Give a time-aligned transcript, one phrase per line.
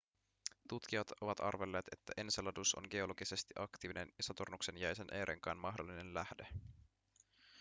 [0.69, 6.47] tutkijat ovat arvelleet että enceladus on geologisesti aktiivinen ja saturnuksen jäisen e-renkaan mahdollinen lähde